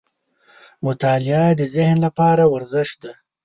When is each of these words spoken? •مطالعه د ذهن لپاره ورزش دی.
•مطالعه 0.85 1.45
د 1.59 1.61
ذهن 1.75 1.97
لپاره 2.05 2.43
ورزش 2.53 2.89
دی. 3.01 3.11